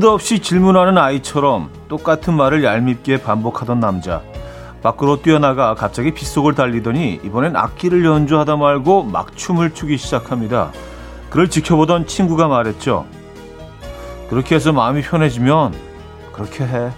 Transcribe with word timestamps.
끝없이 0.00 0.38
질문하는 0.38 0.96
아이처럼 0.96 1.70
똑같은 1.88 2.34
말을 2.34 2.62
얄밉게 2.62 3.20
반복하던 3.20 3.80
남자. 3.80 4.22
밖으로 4.80 5.22
뛰어나가 5.22 5.74
갑자기 5.74 6.14
빗속을 6.14 6.54
달리더니 6.54 7.20
이번엔 7.24 7.56
악기를 7.56 8.04
연주하다 8.04 8.58
말고 8.58 9.02
막 9.02 9.36
춤을 9.36 9.74
추기 9.74 9.98
시작합니다. 9.98 10.70
그를 11.30 11.50
지켜보던 11.50 12.06
친구가 12.06 12.46
말했죠. 12.46 13.06
그렇게 14.30 14.54
해서 14.54 14.72
마음이 14.72 15.02
편해지면 15.02 15.74
그렇게 16.32 16.62
해. 16.62 16.90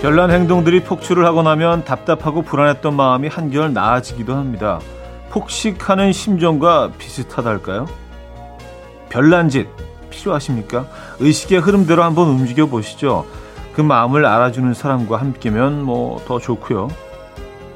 별난 0.00 0.30
행동들이 0.30 0.84
폭주를 0.84 1.24
하고 1.26 1.42
나면 1.42 1.84
답답하고 1.84 2.42
불안했던 2.42 2.94
마음이 2.94 3.28
한결 3.28 3.72
나아지기도 3.72 4.34
합니다. 4.34 4.78
폭식하는 5.30 6.12
심정과 6.12 6.92
비슷하달까요? 6.98 7.86
별난 9.08 9.48
짓 9.48 9.66
필요하십니까? 10.10 10.86
의식의 11.18 11.58
흐름대로 11.60 12.04
한번 12.04 12.28
움직여 12.28 12.66
보시죠. 12.66 13.26
그 13.74 13.80
마음을 13.80 14.24
알아주는 14.24 14.72
사람과 14.74 15.16
함께면 15.18 15.82
뭐 15.82 16.20
더 16.26 16.38
좋고요. 16.38 16.88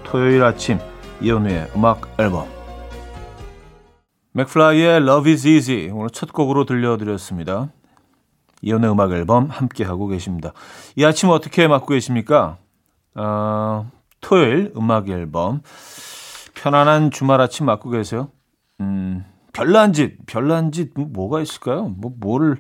토요일 0.05 0.45
아침 0.45 0.79
이연우의 1.21 1.71
음악 1.77 2.09
앨범 2.19 2.47
맥플라이의 4.33 4.97
Love 5.03 5.33
is 5.33 5.47
Easy 5.47 5.91
오늘 5.91 6.11
첫 6.11 6.33
곡으로 6.33 6.65
들려드렸습니다. 6.65 7.69
이연의 8.63 8.91
음악 8.91 9.13
앨범 9.13 9.47
함께하고 9.47 10.07
계십니다. 10.07 10.53
이 10.97 11.05
아침 11.05 11.29
어떻게 11.31 11.69
맞고 11.69 11.87
계십니까? 11.89 12.59
어, 13.15 13.91
토요일 14.21 14.73
음악 14.77 15.09
앨범 15.09 15.63
편안한 16.55 17.11
주말 17.11 17.41
아침 17.41 17.67
맞고 17.67 17.91
계세요? 17.91 18.31
음, 18.81 19.25
별난 19.53 19.93
짓, 19.93 20.17
별난 20.27 20.73
짓 20.73 20.93
뭐가 20.95 21.41
있을까요? 21.41 21.89
뭐 21.89 22.13
뭐를 22.19 22.57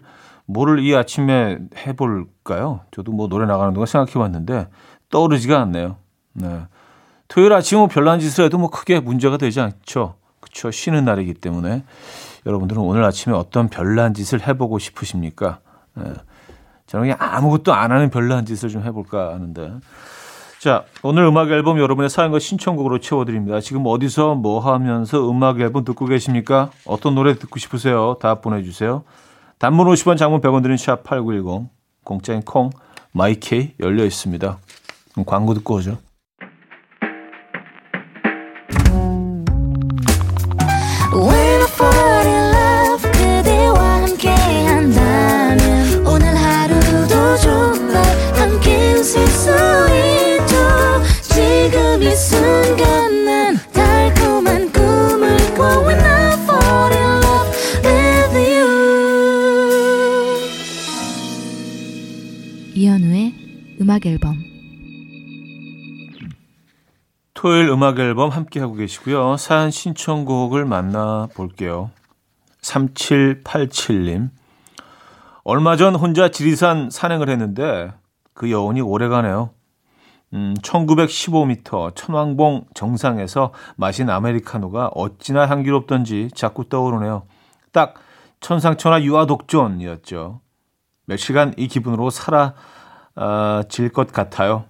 뭐를 0.47 0.81
이 0.81 0.95
아침에 0.95 1.59
해볼까요? 1.87 2.81
저도 2.91 3.13
뭐 3.13 3.29
노래 3.29 3.47
나가는 3.47 3.73
동안 3.73 3.87
생각해봤는데 3.87 4.69
떠오르지가 5.09 5.61
않네요. 5.63 5.97
네. 6.35 6.67
토요일 7.29 7.53
아침 7.53 7.79
뭐 7.79 7.87
별난 7.87 8.21
짓을 8.21 8.45
해도 8.45 8.59
뭐 8.59 8.69
크게 8.69 9.01
문제가 9.01 9.37
되지 9.37 9.61
않죠. 9.61 10.17
그렇죠. 10.41 10.71
쉬는 10.71 11.05
날이기 11.05 11.35
때문에 11.35 11.85
여러분들은 12.45 12.83
오늘 12.83 13.05
아침에 13.05 13.35
어떤 13.35 13.69
별난 13.69 14.13
짓을 14.15 14.47
해보고 14.47 14.79
싶으십니까? 14.79 15.61
예. 15.99 16.15
저는 16.87 17.05
그냥 17.05 17.17
아무것도 17.19 17.73
안 17.73 17.91
하는 17.91 18.11
별난 18.11 18.45
짓을 18.45 18.69
좀 18.69 18.83
해볼까 18.83 19.33
하는데. 19.33 19.75
자, 20.59 20.85
오늘 21.03 21.25
음악 21.25 21.51
앨범 21.51 21.79
여러분의 21.79 22.09
사연과 22.09 22.39
신청곡으로 22.39 23.01
채워드립니다. 23.01 23.61
지금 23.61 23.83
어디서 23.87 24.37
뭐 24.37 24.61
하면서 24.61 25.29
음악 25.29 25.61
앨범 25.61 25.85
듣고 25.85 26.07
계십니까? 26.07 26.71
어떤 26.87 27.15
노래 27.15 27.35
듣고 27.35 27.59
싶으세요? 27.59 28.17
다 28.21 28.37
보내주세요. 28.37 29.03
단문 29.59 29.87
50원, 29.89 30.17
장문 30.17 30.41
100원 30.41 30.63
드린 30.63 30.77
샵8910, 30.77 31.69
공짜인 32.05 32.43
콩, 32.43 32.71
마이케이 33.13 33.75
열려 33.81 34.05
있습니다. 34.05 34.59
광고 35.27 35.55
듣고 35.55 35.75
오죠. 35.75 35.99
음악 63.81 64.07
앨범 64.07 64.37
토요일 67.35 67.69
음악 67.71 67.99
앨범 67.99 68.31
함께 68.31 68.61
하고 68.61 68.75
계시고요. 68.75 69.37
사연 69.37 69.71
신청곡을 69.71 70.65
만나 70.65 71.27
볼게요. 71.35 71.91
3787님. 72.61 74.31
얼마 75.43 75.77
전 75.77 75.97
혼자 75.97 76.29
지리산 76.29 76.91
산행을 76.91 77.29
했는데 77.29 77.93
그 78.33 78.51
여운이 78.51 78.81
오래가네요. 78.81 79.51
음, 80.35 80.55
1915m 80.63 81.97
천왕봉 81.97 82.67
정상에서 82.75 83.53
마신 83.77 84.09
아메리카노가 84.09 84.93
어찌나 84.95 85.49
향기롭던지 85.49 86.29
자꾸 86.35 86.69
떠오르네요. 86.69 87.25
딱 87.73 87.95
천상천하 88.41 89.03
유아독존이었죠. 89.03 90.41
며칠간 91.07 91.55
이 91.57 91.69
기분으로 91.69 92.11
살아 92.11 92.55
아, 93.15 93.65
질것 93.69 94.13
같아요. 94.13 94.65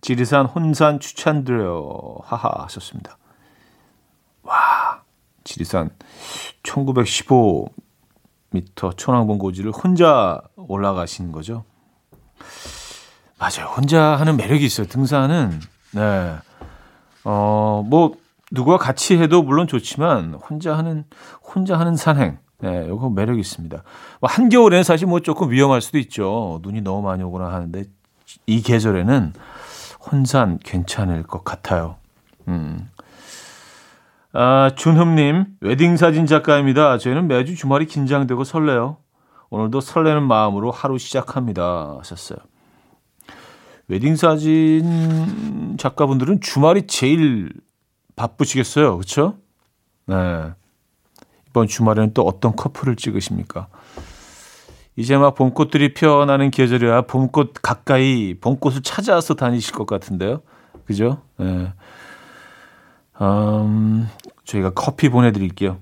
지리산 0.00 0.46
혼산 0.46 1.00
추천드려요. 1.00 2.18
하하 2.22 2.62
하셨습니다. 2.64 3.18
와, 4.42 5.02
지리산 5.44 5.90
1915m 6.62 7.70
천왕봉 8.96 9.38
고지를 9.38 9.72
혼자 9.72 10.40
올라가신 10.56 11.32
거죠. 11.32 11.64
맞아요. 13.38 13.66
혼자 13.76 14.02
하는 14.16 14.36
매력이 14.36 14.64
있어요. 14.64 14.86
등산은 14.86 15.60
네. 15.92 16.36
어, 17.24 17.84
뭐 17.86 18.14
누구와 18.52 18.78
같이 18.78 19.18
해도 19.18 19.42
물론 19.42 19.66
좋지만 19.66 20.34
혼자 20.34 20.76
하는 20.78 21.04
혼자 21.42 21.78
하는 21.78 21.96
산행 21.96 22.38
네, 22.58 22.86
이거 22.86 23.10
매력이 23.10 23.40
있습니다. 23.40 23.82
뭐 24.20 24.30
한겨울에는 24.30 24.82
사실 24.82 25.06
뭐 25.06 25.20
조금 25.20 25.50
위험할 25.50 25.80
수도 25.80 25.98
있죠. 25.98 26.60
눈이 26.62 26.80
너무 26.80 27.02
많이 27.02 27.22
오거나 27.22 27.52
하는데 27.52 27.84
이 28.46 28.62
계절에는 28.62 29.32
혼산 30.10 30.58
괜찮을 30.58 31.22
것 31.24 31.44
같아요. 31.44 31.96
음. 32.48 32.88
아, 34.32 34.70
준흠님, 34.76 35.46
웨딩 35.60 35.96
사진 35.96 36.26
작가입니다. 36.26 36.98
저희는 36.98 37.26
매주 37.26 37.56
주말이 37.56 37.86
긴장되고 37.86 38.44
설레요. 38.44 38.98
오늘도 39.50 39.80
설레는 39.80 40.22
마음으로 40.24 40.70
하루 40.70 40.98
시작합니다. 40.98 41.96
하셨어요. 41.98 42.38
웨딩 43.88 44.16
사진 44.16 45.76
작가분들은 45.78 46.40
주말이 46.40 46.86
제일 46.86 47.52
바쁘시겠어요. 48.16 48.96
그렇죠? 48.96 49.36
네. 50.06 50.52
이번 51.56 51.68
주말에는 51.68 52.12
또 52.12 52.20
어떤 52.22 52.54
커플을 52.54 52.96
찍으십니까? 52.96 53.68
이제 54.94 55.16
막 55.16 55.34
봄꽃들이 55.34 55.94
피어나는 55.94 56.50
계절이라 56.50 57.02
봄꽃 57.02 57.54
가까이 57.62 58.34
봄꽃을 58.34 58.82
찾아서 58.82 59.32
다니실 59.32 59.74
것 59.74 59.86
같은데요. 59.86 60.42
그죠? 60.84 61.22
네. 61.38 61.72
음, 63.22 64.06
저희가 64.44 64.70
커피 64.74 65.08
보내드릴게요. 65.08 65.78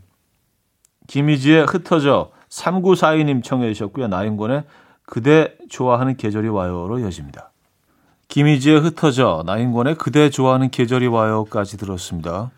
김희지의 1.09 1.65
흩어져 1.65 2.31
3942님 2.51 3.43
청해 3.43 3.73
주셨고요. 3.73 4.07
나인권의 4.07 4.63
그대 5.07 5.57
좋아하는 5.71 6.17
계절이 6.17 6.47
와요로 6.49 7.01
이어집니다. 7.01 7.51
김희지의 8.29 8.79
흩어져 8.79 9.43
나인권의 9.45 9.97
그대 9.97 10.31
좋아하는 10.31 10.71
계절이 10.71 11.09
와요까지 11.09 11.79
들었습니다. 11.79 12.53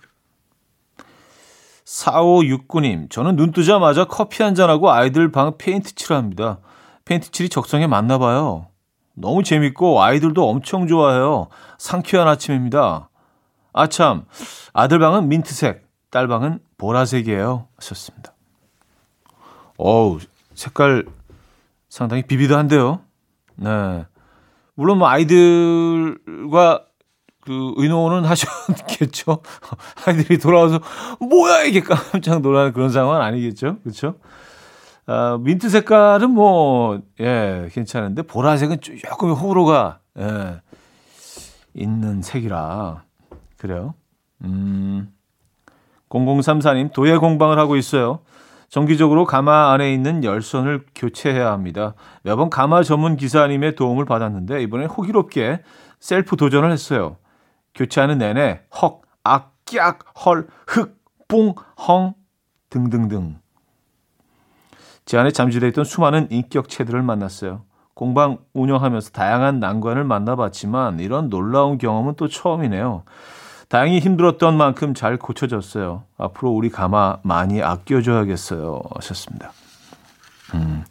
4569님, 1.87 3.09
저는 3.11 3.37
눈 3.37 3.53
뜨자마자 3.53 4.05
커피 4.05 4.43
한잔하고 4.43 4.91
아이들 4.91 5.31
방 5.31 5.57
페인트 5.57 5.95
칠합니다. 5.95 6.59
페인트 7.05 7.31
칠이 7.31 7.49
적성에 7.49 7.87
맞나 7.87 8.19
봐요. 8.19 8.67
너무 9.15 9.43
재밌고 9.43 10.03
아이들도 10.03 10.49
엄청 10.49 10.89
좋아해요. 10.89 11.47
상쾌한 11.79 12.27
아침입니다. 12.27 13.09
아참, 13.73 14.25
아들 14.73 14.99
방은 14.99 15.29
민트색, 15.29 15.87
딸 16.11 16.27
방은 16.27 16.59
보라색이에요. 16.77 17.69
하셨습니다. 17.77 18.33
어우, 19.79 20.19
색깔 20.55 21.05
상당히 21.89 22.23
비비드한데요. 22.23 23.01
네. 23.57 24.07
물론 24.75 24.99
뭐 24.99 25.09
아이들과 25.09 26.86
그 27.47 27.73
의논은 27.77 28.25
하셨겠죠. 28.25 29.39
아이들이 30.05 30.39
돌아와서 30.39 30.81
뭐야 31.21 31.63
이게 31.63 31.81
깜짝 31.81 32.41
놀라는 32.41 32.73
그런 32.73 32.91
상황은 32.91 33.23
아니겠죠. 33.23 33.79
그렇죠? 33.85 34.17
아, 35.07 35.39
민트 35.41 35.69
색깔은 35.69 36.31
뭐 36.31 37.01
예, 37.21 37.69
괜찮은데 37.71 38.23
보라색은 38.23 38.81
조금 38.81 39.31
호불호가 39.31 40.01
예, 40.19 40.61
있는 41.75 42.21
색이라 42.23 43.05
그래요. 43.59 43.95
음. 44.45 45.13
0034님 46.09 46.93
도예 46.93 47.17
공방을 47.17 47.59
하고 47.59 47.77
있어요. 47.77 48.21
정기적으로 48.69 49.25
가마 49.25 49.73
안에 49.73 49.93
있는 49.93 50.25
열선을 50.25 50.87
교체해야 50.95 51.53
합니다. 51.53 51.95
매번 52.23 52.51
가마 52.51 52.83
전문 52.83 53.17
기사님의 53.17 53.77
도움을 53.77 54.05
받았는데 54.05 54.63
이번에 54.63 54.87
호기롭게 54.87 55.61
셀프 56.01 56.37
도전을 56.37 56.73
했어요. 56.73 57.17
교체하는 57.77 58.19
내내 58.19 58.63
헉, 58.83 59.03
악, 59.23 59.55
깍, 59.67 59.99
헐, 60.25 60.49
흑, 60.67 60.99
뿡, 61.29 61.55
헝 61.87 62.15
등등등. 62.71 63.39
제 65.05 65.19
안에 65.19 65.31
잠재되어 65.31 65.69
있던 65.69 65.85
수많은 65.85 66.29
인격체들을 66.31 67.01
만났어요. 67.03 67.63
공방 67.95 68.39
운영하면서 68.53 69.11
다양한 69.11 69.61
난관을 69.61 70.05
만나봤지만 70.05 71.01
이런 71.01 71.31
놀라운 71.31 71.79
경험은 71.79 72.15
또 72.17 72.29
처음이네요. 72.29 73.05
다행히 73.69 74.01
힘들었던 74.01 74.57
만큼 74.57 74.95
잘 74.95 75.17
고쳐졌어요. 75.17 76.05
앞으로 76.19 76.51
우리 76.51 76.71
가마 76.71 77.19
많이 77.23 77.63
아껴줘야겠어요. 77.63 78.81
하셨습니다. 78.97 79.53
음. 80.55 80.85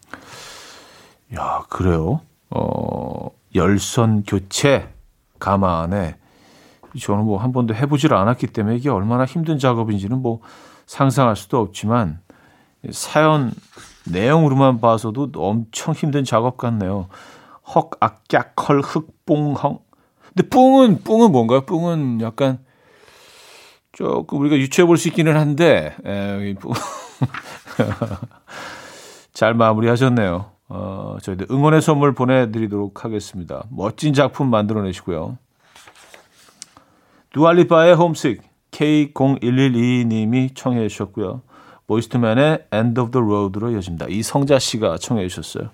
야, 1.36 1.64
그래요? 1.70 2.22
어, 2.50 3.30
열선 3.54 4.24
교체 4.24 4.94
가마 5.40 5.82
안에 5.84 6.18
저는 7.00 7.26
뭐 7.26 7.38
한 7.38 7.52
번도 7.52 7.76
해보질 7.76 8.14
않았기 8.14 8.48
때문에 8.48 8.78
이게 8.78 8.90
얼마나 8.90 9.26
힘든 9.26 9.60
작업인지는 9.60 10.22
뭐 10.22 10.40
상상할 10.86 11.36
수도 11.36 11.60
없지만 11.60 12.20
사연 12.92 13.52
내용으로만 14.06 14.80
봐서도 14.80 15.32
엄청 15.36 15.94
힘든 15.94 16.24
작업 16.24 16.58
같네요. 16.58 17.08
헉, 17.76 17.92
악약, 18.00 18.56
컬, 18.56 18.82
흑, 18.82 19.26
뽕, 19.26 19.54
헝. 19.54 19.80
근데 20.28 20.48
뽕은, 20.50 21.02
뽕은 21.04 21.32
뭔가요? 21.32 21.66
뽕은 21.66 22.22
약간 22.22 22.60
조금 23.92 24.40
우리가 24.42 24.58
유추해 24.58 24.86
볼 24.86 24.98
수 24.98 25.08
있기는 25.08 25.36
한데, 25.36 25.96
에, 26.06 26.54
잘 29.34 29.54
마무리 29.54 29.88
하셨네요. 29.88 30.52
어, 30.68 31.18
저희들 31.22 31.48
응원의 31.50 31.82
선물 31.82 32.14
보내드리도록 32.14 33.06
하겠습니다. 33.06 33.64
멋진 33.70 34.14
작품 34.14 34.50
만들어내시고요. 34.50 35.38
두알리파의 37.36 37.96
홈식 37.96 38.42
K0112님이 38.72 40.56
청해 40.56 40.88
주셨고요. 40.88 41.42
보이스트맨의 41.86 42.68
End 42.74 43.02
of 43.02 43.12
the 43.12 43.22
Road로 43.22 43.72
이어집니다. 43.72 44.06
이성자 44.08 44.58
씨가 44.58 44.98
청해 45.00 45.28
주셨어요. 45.28 45.70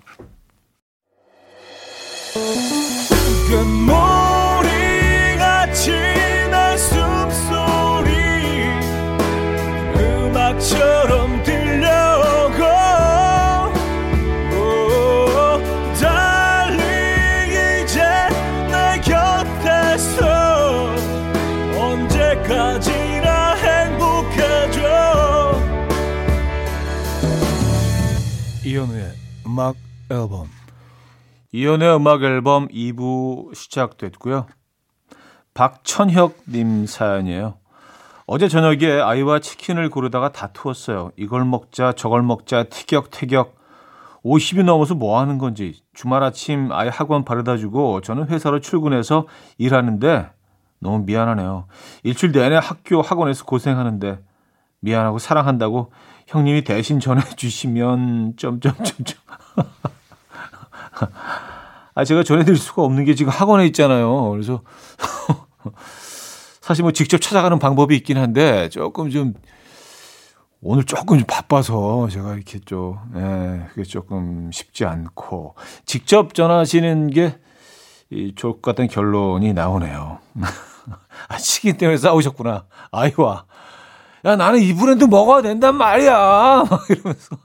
앨범 30.12 30.46
이현우의 31.52 31.96
음악 31.96 32.22
앨범 32.22 32.68
2부 32.68 33.54
시작됐고요. 33.54 34.46
박천혁 35.54 36.36
님 36.48 36.86
사연이에요. 36.86 37.54
어제 38.26 38.48
저녁에 38.48 39.00
아이와 39.00 39.40
치킨을 39.40 39.90
고르다가 39.90 40.32
다투었어요. 40.32 41.12
이걸 41.16 41.44
먹자 41.44 41.92
저걸 41.92 42.22
먹자 42.22 42.64
티격태격 42.64 43.56
50이 44.24 44.64
넘어서 44.64 44.94
뭐 44.94 45.18
하는 45.18 45.38
건지 45.38 45.82
주말 45.94 46.22
아침 46.22 46.70
아이 46.72 46.88
학원 46.88 47.24
바르다 47.24 47.56
주고 47.56 48.00
저는 48.02 48.28
회사로 48.28 48.60
출근해서 48.60 49.26
일하는데 49.58 50.30
너무 50.78 51.04
미안하네요. 51.04 51.66
일주일 52.02 52.32
내내 52.32 52.56
학교 52.56 53.00
학원에서 53.00 53.44
고생하는데 53.44 54.18
미안하고 54.80 55.18
사랑한다고 55.18 55.92
형님이 56.26 56.64
대신 56.64 57.00
전해 57.00 57.22
주시면 57.36 58.34
점점점점. 58.38 59.18
아 61.94 62.04
제가 62.04 62.22
전해드릴 62.22 62.56
수가 62.58 62.82
없는 62.82 63.04
게 63.04 63.14
지금 63.14 63.32
학원에 63.32 63.66
있잖아요. 63.66 64.30
그래서 64.30 64.62
사실 66.60 66.82
뭐 66.82 66.92
직접 66.92 67.20
찾아가는 67.20 67.58
방법이 67.58 67.94
있긴 67.96 68.16
한데 68.16 68.68
조금 68.70 69.10
좀 69.10 69.34
오늘 70.60 70.84
조금 70.84 71.18
좀 71.18 71.26
바빠서 71.26 72.08
제가 72.08 72.34
이렇게 72.34 72.60
좀 72.60 72.98
예, 73.16 73.66
그게 73.70 73.82
조금 73.82 74.50
쉽지 74.52 74.84
않고 74.84 75.54
직접 75.84 76.34
전화하시는 76.34 77.10
게 77.10 77.38
좋을 78.36 78.54
것 78.54 78.62
같은 78.62 78.86
결론이 78.88 79.52
나오네요. 79.54 80.18
아, 81.28 81.38
치킨 81.38 81.76
때문에 81.76 81.96
싸우셨구나. 81.96 82.64
아이와. 82.90 83.44
야, 84.24 84.36
나는 84.36 84.60
이 84.60 84.74
브랜드 84.74 85.04
먹어야 85.04 85.42
된단 85.42 85.76
말이야. 85.76 86.64
막 86.70 86.90
이러면서. 86.90 87.36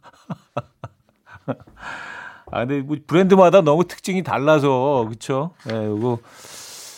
아, 2.52 2.66
근데 2.66 2.82
뭐 2.82 2.98
브랜드마다 3.06 3.62
너무 3.62 3.86
특징이 3.86 4.24
달라서, 4.24 5.08
그쵸? 5.10 5.52
예, 5.72 5.86
이거 5.86 6.20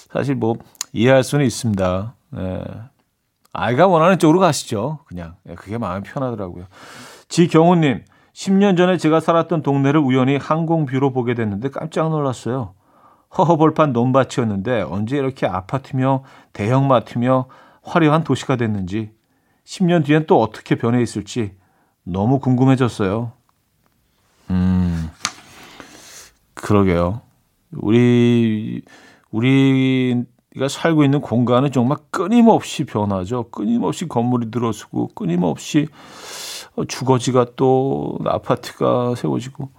사실 0.10 0.36
뭐 0.36 0.58
이해할 0.94 1.24
수는 1.24 1.46
있습니다. 1.46 2.14
예. 2.38 2.64
아이가 3.52 3.88
원하는 3.88 4.20
쪽으로 4.20 4.40
가시죠. 4.40 5.00
그냥. 5.06 5.36
예, 5.48 5.56
그게 5.56 5.78
마음이 5.78 6.04
편하더라고요. 6.04 6.66
지경호님, 7.30 8.04
10년 8.34 8.78
전에 8.78 8.98
제가 8.98 9.20
살았던 9.20 9.64
동네를 9.64 10.00
우연히 10.00 10.38
항공뷰로 10.38 11.12
보게 11.12 11.34
됐는데 11.34 11.70
깜짝 11.70 12.10
놀랐어요. 12.10 12.74
허허벌판 13.38 13.94
논밭이었는데 13.94 14.82
언제 14.82 15.18
이렇게 15.18 15.46
아파트며 15.46 16.24
대형마트며 16.54 17.48
화려한 17.84 18.24
도시가 18.24 18.56
됐는지 18.56 19.12
10년 19.66 20.06
뒤엔 20.06 20.26
또 20.26 20.42
어떻게 20.42 20.76
변해 20.76 21.02
있을지 21.02 21.56
너무 22.04 22.40
궁금해졌어요. 22.40 23.32
음, 24.50 25.12
그러게요. 26.70 27.22
우리, 27.72 28.84
우리가 29.32 30.68
살고 30.70 31.04
있는 31.04 31.20
공간은 31.20 31.72
정말 31.72 31.98
끊임없이 32.12 32.84
변하죠. 32.84 33.50
끊임없이 33.50 34.08
건물이 34.08 34.52
들어서고, 34.52 35.08
끊임없이 35.16 35.88
주거지가 36.88 37.48
또 37.56 38.20
아파트가 38.24 39.16
세워지고. 39.16 39.72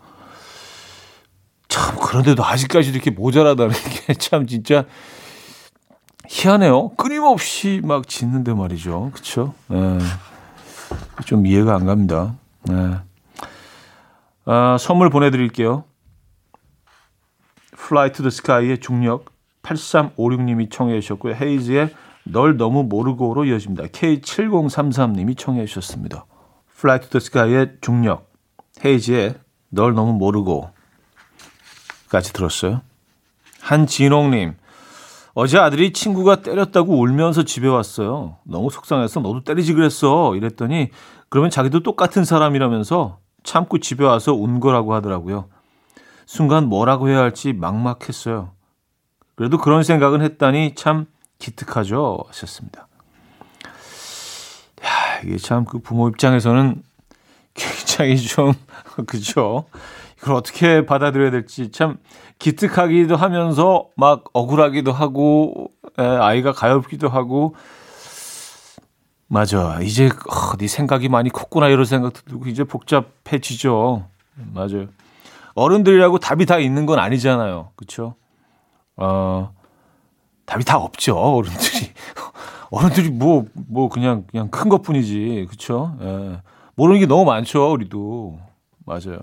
참, 1.69 1.97
그런데도 2.01 2.45
아직까지도 2.45 2.97
이렇게 2.97 3.13
모자라다는 3.13 3.73
게 4.09 4.15
참 4.15 4.49
진짜 4.49 4.85
희한해요. 6.29 6.89
끊임없이 6.97 7.81
막 7.85 8.09
짓는데 8.09 8.53
말이죠. 8.53 9.13
그쵸? 9.15 9.55
네. 9.69 9.99
좀 11.25 11.47
이해가 11.47 11.77
안 11.77 11.87
갑니다. 11.87 12.35
네. 12.65 12.97
아, 14.45 14.77
선물 14.81 15.09
보내드릴게요. 15.09 15.85
Fly 17.91 18.13
to 18.13 18.23
the 18.23 18.29
Sky의 18.29 18.79
중력 18.79 19.33
8356님이 19.65 20.71
청해 20.71 21.01
주셨고요. 21.01 21.35
헤이즈의 21.35 21.93
널 22.23 22.57
너무 22.57 22.85
모르고로 22.85 23.47
이어집니다. 23.47 23.87
K7033님이 23.89 25.37
청해 25.37 25.67
주셨습니다. 25.67 26.25
Fly 26.79 27.01
to 27.01 27.09
the 27.09 27.17
Sky의 27.21 27.79
중력 27.81 28.31
헤이즈의 28.85 29.35
널 29.71 29.95
너무 29.95 30.13
모르고 30.13 30.71
까지 32.09 32.33
들었어요. 32.33 32.83
한진홍님 33.61 34.55
어제 35.35 35.59
아들이 35.59 35.93
친구가 35.93 36.43
때렸다고 36.43 36.97
울면서 36.97 37.43
집에 37.43 37.67
왔어요. 37.67 38.37
너무 38.45 38.71
속상해서 38.71 39.19
너도 39.19 39.43
때리지 39.43 39.75
그랬어. 39.75 40.37
이랬더니 40.37 40.91
그러면 41.29 41.51
자기도 41.51 41.83
똑같은 41.83 42.25
사람이라면서 42.25 43.19
참고 43.43 43.79
집에 43.79 44.05
와서 44.05 44.33
운 44.33 44.61
거라고 44.61 44.95
하더라고요. 44.95 45.49
순간 46.31 46.69
뭐라고 46.69 47.09
해야 47.09 47.19
할지 47.19 47.53
막막했어요. 47.53 48.53
그래도 49.35 49.59
그런 49.59 49.83
생각은 49.83 50.23
했다니 50.23 50.77
참 50.77 51.07
기특하죠. 51.41 52.23
하셨습니다. 52.29 52.87
야, 54.85 55.21
이게 55.25 55.39
참 55.39 55.65
그 55.65 55.81
부모 55.81 56.09
입장에서는 56.09 56.85
굉장히 57.55 58.17
좀, 58.17 58.53
그죠? 59.09 59.65
이걸 60.19 60.37
어떻게 60.37 60.87
받아들여야 60.87 61.33
될지 61.33 61.73
참 61.73 61.97
기특하기도 62.39 63.17
하면서 63.17 63.89
막 63.97 64.23
억울하기도 64.33 64.93
하고 64.93 65.73
에, 65.99 66.05
아이가 66.05 66.53
가엾기도 66.53 67.09
하고 67.09 67.57
맞아 69.27 69.81
이제 69.83 70.07
어, 70.07 70.57
네 70.59 70.69
생각이 70.69 71.09
많이 71.09 71.29
컸구나 71.29 71.67
이런 71.67 71.85
생각도 71.85 72.21
들고 72.21 72.47
이제 72.47 72.63
복잡해지죠 72.63 74.07
맞아요 74.55 74.87
어른들이라고 75.55 76.19
답이 76.19 76.47
다 76.47 76.59
있는 76.59 76.87
건 76.87 76.99
아니잖아요 76.99 77.71
그렇죠 77.77 78.15
어 78.97 79.53
답이 80.47 80.65
다 80.65 80.79
없죠 80.79 81.17
어른들이 81.17 81.91
어른들이 82.71 83.11
뭐뭐 83.11 83.47
뭐 83.69 83.89
그냥 83.89 84.25
그냥 84.31 84.49
큰 84.51 84.69
것뿐이지 84.69 85.47
그렇죠 85.49 85.97
예. 86.03 86.41
모르는 86.81 87.01
게 87.01 87.07
너무 87.07 87.27
많죠, 87.27 87.73
우리도. 87.73 88.39
맞아요. 88.87 89.19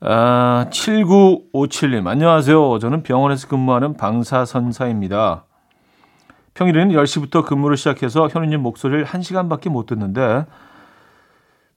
아, 0.00 0.66
7957님, 0.70 2.06
안녕하세요. 2.06 2.78
저는 2.78 3.02
병원에서 3.02 3.46
근무하는 3.48 3.94
방사선사입니다. 3.94 5.44
평일에는 6.54 6.96
10시부터 6.96 7.44
근무를 7.44 7.76
시작해서 7.76 8.28
현우님 8.28 8.62
목소리를 8.62 9.04
1시간밖에 9.04 9.68
못 9.68 9.84
듣는데, 9.84 10.46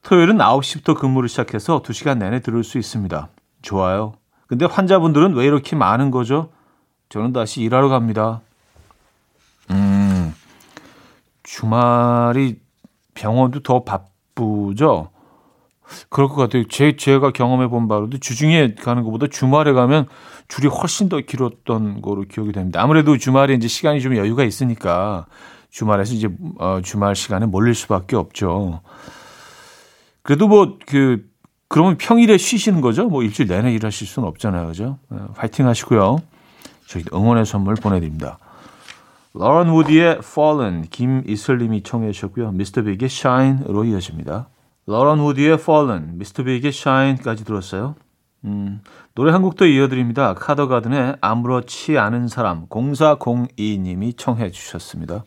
토요일은 0.08 0.38
9시부터 0.38 0.98
근무를 0.98 1.28
시작해서 1.28 1.82
2시간 1.82 2.18
내내 2.18 2.40
들을 2.40 2.64
수 2.64 2.78
있습니다. 2.78 3.28
좋아요. 3.62 4.14
근데 4.48 4.64
환자분들은 4.66 5.34
왜 5.34 5.46
이렇게 5.46 5.76
많은 5.76 6.12
거죠? 6.12 6.50
저는 7.10 7.34
다시 7.34 7.62
일하러 7.62 7.90
갑니다. 7.90 8.40
음, 9.70 10.34
주말이 11.44 12.58
병원도 13.16 13.64
더 13.64 13.84
바쁘죠? 13.84 15.10
그럴 16.08 16.30
것 16.30 16.36
같아요. 16.36 16.66
제, 16.70 16.96
제가 16.96 17.32
경험해 17.32 17.68
본 17.68 17.90
바로도 17.90 18.20
주중에 18.20 18.76
가는 18.76 19.04
것보다 19.04 19.28
주말에 19.28 19.74
가면 19.74 20.08
줄이 20.48 20.70
훨씬 20.70 21.10
더 21.10 21.20
길었던 21.20 22.02
거로 22.02 22.24
기억이 22.24 22.54
됩니다. 22.54 22.82
아무래도 22.82 23.18
주말에 23.18 23.56
이제 23.56 23.68
시간이 23.68 24.00
좀 24.00 24.16
여유가 24.16 24.46
있으니까 24.46 25.26
주말에서 25.70 26.14
이제 26.14 26.30
어, 26.60 26.80
주말 26.82 27.14
시간에 27.14 27.46
몰릴 27.46 27.76
수밖에 27.76 28.16
없죠. 28.16 28.80
그래도 30.28 30.50
뭐 30.50 30.78
그 30.86 31.26
그러면 31.70 31.98
평일에 31.98 32.38
쉬시는 32.38 32.82
거죠? 32.82 33.08
뭐 33.08 33.24
일주일 33.24 33.48
내내 33.48 33.74
일하실 33.74 34.08
수는 34.08 34.28
없잖아요, 34.30 34.68
그죠? 34.68 35.00
어, 35.10 35.28
파이팅 35.36 35.68
하시고요. 35.68 36.18
저희 36.88 37.04
응원의 37.14 37.46
선물 37.46 37.76
보내드립니다. 37.76 38.38
러런 39.34 39.70
우디의 39.70 40.20
Fallen 40.20 40.88
김이슬님이 40.90 41.84
청해 41.84 42.12
주셨고요. 42.12 42.52
미스터 42.52 42.82
빅의 42.84 43.06
Shine으로 43.06 43.86
이어집니다. 43.86 44.48
러런 44.86 45.20
우디의 45.20 45.54
Fallen, 45.56 46.18
미스터 46.18 46.44
빅의 46.44 46.68
Shine까지 46.68 47.44
들었어요. 47.44 47.96
음, 48.46 48.82
노래 49.14 49.32
한 49.32 49.42
곡도 49.42 49.66
이어드립니다. 49.66 50.34
카더가든의 50.34 51.18
아무렇지 51.22 51.98
않은 51.98 52.30
사람 52.30 52.68
0402님이 52.68 54.18
청해 54.18 54.52
주셨습니다. 54.52 55.26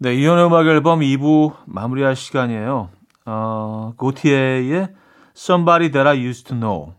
네, 0.00 0.14
이현의 0.14 0.46
음악 0.46 0.66
앨범 0.66 1.00
2부 1.00 1.56
마무리할 1.66 2.14
시간이에요. 2.14 2.90
어, 3.26 3.92
고티에의 3.96 4.88
Somebody 5.36 5.90
That 5.90 6.08
I 6.08 6.24
Used 6.24 6.44
to 6.44 6.56
Know 6.56 6.94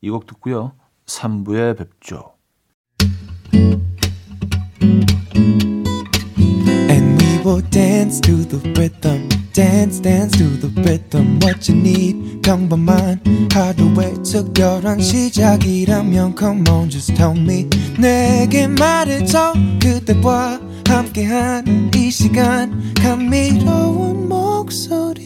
이 0.00 0.10
곡 0.10 0.26
듣고요. 0.26 0.72
3부에 1.06 1.76
뵙죠. 1.76 2.38
will 7.48 7.62
dance 7.70 8.20
to 8.20 8.44
the 8.44 8.58
rhythm. 8.74 9.26
Dance, 9.54 10.00
dance 10.00 10.36
to 10.36 10.44
the 10.60 10.68
rhythm. 10.82 11.38
What 11.40 11.66
you 11.68 11.80
need, 11.80 12.42
평범한 12.42 13.20
하루의 13.50 14.22
특별한 14.22 15.00
시작이라면 15.00 16.34
Come 16.38 16.64
on, 16.68 16.90
just 16.90 17.14
tell 17.14 17.34
me. 17.36 17.66
내게 17.98 18.66
말해줘. 18.68 19.54
그대와 19.82 20.67
함께한 20.88 21.90
이 21.94 22.10
시간. 22.10 22.94
감미로운 22.94 24.26
목소리. 24.26 25.18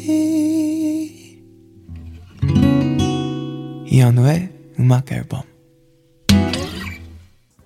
이현우의 3.86 4.50
음악 4.80 5.12
앨범. 5.12 5.42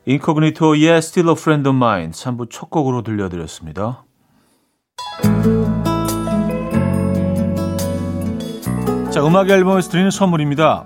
Incognito의 0.05 0.99
Still 0.99 1.31
a 1.31 1.33
Friend 1.39 1.67
of 1.69 1.75
Mine 1.75 2.11
3부 2.11 2.51
첫 2.51 2.69
곡으로 2.69 3.03
들려드렸습니다. 3.03 4.05
자, 9.11 9.27
음악 9.27 9.49
앨범에서 9.49 9.91
드리는 9.91 10.11
선물입니다. 10.11 10.85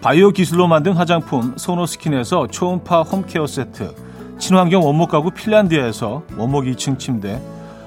바이오 0.00 0.30
기술로 0.30 0.66
만든 0.66 0.94
화장품 0.94 1.58
소노스킨에서 1.58 2.46
초음파 2.46 3.02
홈케어 3.02 3.46
세트, 3.46 4.07
친환경 4.38 4.84
원목 4.84 5.10
가구 5.10 5.30
핀란드에서 5.32 6.22
원목 6.36 6.64
2층 6.64 6.98
침대, 6.98 7.40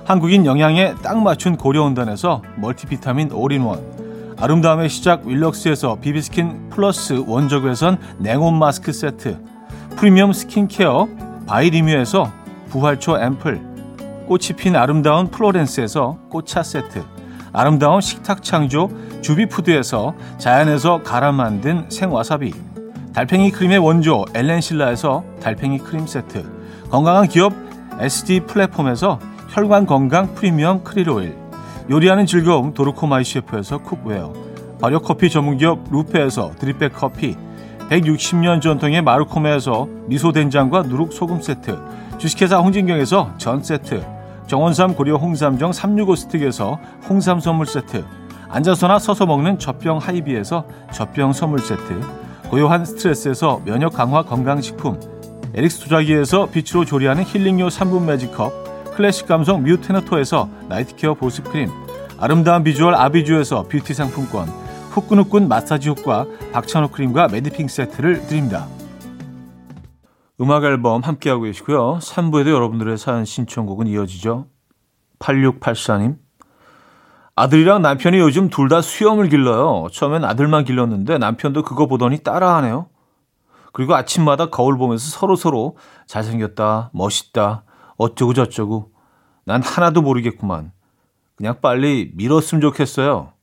한국인 0.05 0.45
영양에 0.45 0.95
딱 1.01 1.21
맞춘 1.21 1.55
고려은단에서 1.55 2.41
멀티비타민 2.57 3.31
올인원, 3.31 4.35
아름다움의 4.37 4.89
시작 4.89 5.25
윌럭스에서 5.25 5.99
비비스킨 6.01 6.69
플러스 6.69 7.23
원적외선 7.25 7.97
냉온 8.17 8.59
마스크 8.59 8.91
세트, 8.91 9.37
프리미엄 9.95 10.33
스킨케어 10.33 11.07
바이리뮤에서 11.47 12.31
부활초 12.69 13.17
앰플, 13.17 13.61
꽃이 14.27 14.47
핀 14.57 14.75
아름다운 14.75 15.31
플로렌스에서 15.31 16.17
꽃차 16.29 16.63
세트, 16.63 17.03
아름다운 17.53 18.01
식탁 18.01 18.43
창조 18.43 18.89
주비푸드에서 19.21 20.13
자연에서 20.37 21.03
갈아 21.03 21.31
만든 21.31 21.85
생와사비, 21.89 22.70
달팽이 23.13 23.51
크림의 23.51 23.77
원조 23.79 24.23
엘렌실라에서 24.33 25.23
달팽이 25.41 25.79
크림 25.79 26.07
세트, 26.07 26.45
건강한 26.89 27.27
기업 27.27 27.53
SD 27.99 28.41
플랫폼에서 28.41 29.19
혈관 29.49 29.85
건강 29.85 30.33
프리미엄 30.33 30.81
크릴 30.83 31.09
오일, 31.09 31.35
요리하는 31.89 32.25
즐거움 32.25 32.73
도르코마이 32.73 33.25
셰프에서 33.25 33.79
쿡웨어, 33.79 34.31
발효 34.79 34.99
커피 34.99 35.29
전문기업 35.29 35.91
루페에서 35.91 36.51
드립백 36.57 36.93
커피, 36.93 37.35
160년 37.89 38.61
전통의 38.61 39.01
마르코메에서 39.01 39.89
미소 40.05 40.31
된장과 40.31 40.83
누룩 40.83 41.11
소금 41.11 41.41
세트, 41.41 41.77
주식회사 42.17 42.59
홍진경에서 42.59 43.33
전 43.37 43.61
세트, 43.61 44.05
정원삼 44.47 44.95
고려 44.95 45.17
홍삼정 45.17 45.73
365 45.73 46.15
스틱에서 46.15 46.79
홍삼 47.09 47.41
선물 47.41 47.65
세트. 47.65 48.05
앉아서나 48.49 48.99
서서 48.99 49.25
먹는 49.25 49.59
젖병 49.59 49.99
하이비에서 49.99 50.65
젖병 50.91 51.31
선물 51.31 51.59
세트 51.59 52.20
고요한 52.51 52.83
스트레스에서 52.83 53.61
면역 53.63 53.93
강화 53.93 54.23
건강식품 54.23 54.99
에릭스 55.53 55.79
도자기에서 55.85 56.47
빛으로 56.47 56.83
조리하는 56.83 57.23
힐링요 57.23 57.69
3분 57.69 58.03
magic 58.03 58.60
cup 58.60 58.93
클래식 58.93 59.25
감성 59.25 59.63
뮤테너토에서 59.63 60.49
night 60.67 60.93
care 60.93 61.13
보습크림 61.13 61.69
아름다운 62.19 62.65
비주얼 62.65 62.93
아비주에서 62.93 63.63
뷰티 63.69 63.93
상품권 63.93 64.49
후끈후끈 64.91 65.47
마사지 65.47 65.87
효과 65.87 66.25
박찬호 66.51 66.89
크림과 66.89 67.29
매디핑 67.29 67.69
세트를 67.69 68.27
드립니다. 68.27 68.67
음악 70.41 70.65
앨범 70.65 71.01
함께하고 71.01 71.43
계시고요. 71.43 71.99
3부에도 72.01 72.49
여러분들의 72.49 72.97
사연 72.97 73.23
신청곡은 73.23 73.87
이어지죠. 73.87 74.47
8684님. 75.19 76.17
아들이랑 77.35 77.81
남편이 77.81 78.17
요즘 78.19 78.49
둘 78.49 78.67
다 78.69 78.81
수염을 78.81 79.29
길러요. 79.29 79.87
처음엔 79.91 80.23
아들만 80.25 80.63
길렀는데 80.65 81.17
남편도 81.17 81.63
그거 81.63 81.87
보더니 81.87 82.19
따라하네요. 82.19 82.87
그리고 83.73 83.95
아침마다 83.95 84.47
거울 84.49 84.77
보면서 84.77 85.09
서로서로 85.09 85.77
잘생겼다, 86.07 86.91
멋있다, 86.93 87.63
어쩌고 87.97 88.33
저쩌고. 88.33 88.91
난 89.45 89.63
하나도 89.63 90.01
모르겠구만. 90.01 90.71
그냥 91.35 91.55
빨리 91.61 92.11
밀었으면 92.15 92.61
좋겠어요. 92.61 93.33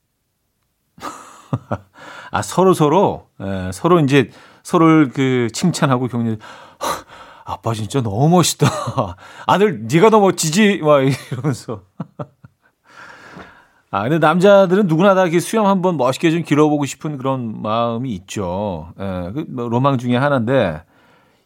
아, 2.31 2.41
서로 2.43 2.73
서로, 2.73 3.27
예, 3.41 3.71
서로 3.73 3.99
이제 3.99 4.29
서로를 4.63 5.09
그 5.09 5.47
칭찬하고 5.51 6.07
격려, 6.07 6.35
아빠 7.45 7.73
진짜 7.73 8.01
너무 8.01 8.29
멋있다. 8.29 8.67
아들 9.47 9.87
네가 9.87 10.11
더 10.11 10.19
멋지지? 10.19 10.79
막 10.83 11.01
이러면서. 11.31 11.83
아 13.91 14.03
근데 14.03 14.19
남자들은 14.19 14.85
누구나 14.87 15.15
다 15.15 15.23
이렇게 15.23 15.39
수염 15.39 15.65
한번 15.65 15.97
멋있게 15.97 16.29
좀 16.31 16.43
길어보고 16.43 16.85
싶은 16.85 17.17
그런 17.17 17.59
마음이 17.61 18.11
있죠. 18.13 18.93
예, 18.99 19.31
그뭐 19.33 19.67
로망 19.69 19.97
중에 19.97 20.15
하나인데 20.15 20.83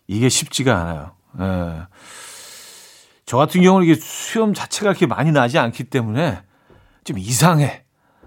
이게 0.07 0.27
쉽지가 0.27 0.77
않아요. 0.77 1.11
예. 1.39 1.83
저 3.25 3.37
같은 3.37 3.61
경우는 3.61 3.87
이게 3.87 3.97
수염 3.99 4.53
자체가 4.53 4.89
그렇게 4.91 5.05
많이 5.05 5.31
나지 5.31 5.57
않기 5.57 5.85
때문에 5.85 6.41
좀 7.05 7.17
이상해. 7.17 7.83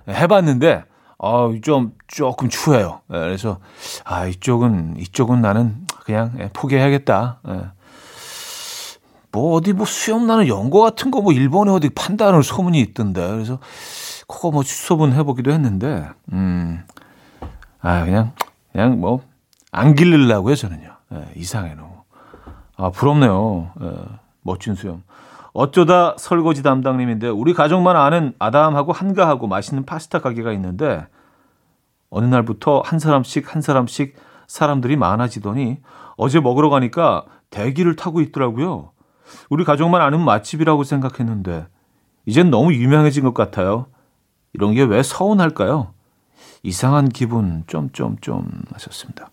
해봤는데 0.09 0.85
어, 1.19 1.53
좀 1.63 1.93
조금 2.07 2.49
추해요. 2.49 3.03
예, 3.13 3.19
그래서 3.19 3.59
아 4.05 4.27
이쪽은 4.27 4.97
이쪽은 4.99 5.43
나는 5.43 5.87
그냥 6.05 6.33
예, 6.39 6.49
포기해야겠다. 6.55 7.41
예. 7.49 7.61
뭐 9.31 9.55
어디 9.55 9.75
뭐 9.75 9.85
수염 9.85 10.27
나는 10.27 10.49
연고 10.49 10.81
같은 10.81 11.11
거 11.11 11.21
뭐 11.21 11.33
일본에 11.35 11.71
어디 11.71 11.91
판다는 11.91 12.41
소문이 12.41 12.81
있던데 12.81 13.27
그래서 13.29 13.59
그거 14.27 14.51
뭐 14.51 14.63
수소분 14.63 15.13
해보기도 15.13 15.53
했는데 15.53 16.09
음. 16.33 16.85
아 17.81 18.05
그냥 18.05 18.33
그냥 18.73 19.01
뭐 19.01 19.37
안 19.77 19.95
길르려고요 19.95 20.55
저는요. 20.55 20.89
예, 21.13 21.33
이상해 21.37 21.75
너무. 21.75 21.91
아 22.77 22.89
부럽네요. 22.89 23.73
예, 23.83 23.93
멋진 24.41 24.75
수염. 24.75 25.03
어쩌다 25.53 26.15
설거지 26.19 26.63
담당님인데 26.63 27.29
우리 27.29 27.53
가족만 27.53 27.95
아는 27.95 28.33
아담하고 28.39 28.93
한가하고 28.93 29.47
맛있는 29.47 29.85
파스타 29.85 30.21
가게가 30.21 30.53
있는데 30.53 31.07
어느 32.09 32.25
날부터 32.25 32.81
한 32.87 32.99
사람씩 32.99 33.55
한 33.55 33.61
사람씩 33.61 34.17
사람들이 34.47 34.97
많아지더니 34.97 35.79
어제 36.17 36.41
먹으러 36.41 36.71
가니까 36.71 37.27
대기를 37.51 37.97
타고 37.97 38.23
있더라고요. 38.23 38.93
우리 39.51 39.65
가족만 39.65 40.01
아는 40.01 40.21
맛집이라고 40.21 40.85
생각했는데 40.85 41.67
이젠 42.25 42.49
너무 42.51 42.73
유명해진 42.73 43.25
것 43.25 43.35
같아요. 43.35 43.87
이런 44.57 44.75
게 44.75 44.83
왜 44.83 45.03
서운할까요? 45.03 45.93
이상한 46.63 47.11
기분 47.11 47.63
좀좀좀 47.67 48.49
하셨습니다. 48.73 49.31